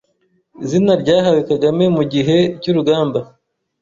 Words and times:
Izina 0.63 0.93
ryahawe 1.01 1.41
Kagame 1.49 1.83
mu 1.95 2.03
gihe 2.13 2.37
cy'urugamba 2.61 3.19